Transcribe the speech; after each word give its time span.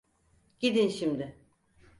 Gidin 0.59 0.89
şimdi. 0.89 1.35